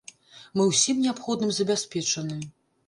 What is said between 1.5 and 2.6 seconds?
забяспечаны.